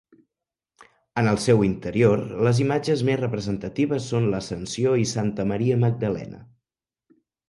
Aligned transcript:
En 1.21 1.27
el 1.31 1.35
seu 1.41 1.59
interior, 1.65 2.23
les 2.47 2.61
imatges 2.65 3.03
més 3.09 3.19
representatives 3.23 4.07
són 4.13 4.25
l'Ascensió 4.31 4.95
i 5.03 5.05
Santa 5.13 5.45
Maria 5.53 5.77
Magdalena. 5.85 6.41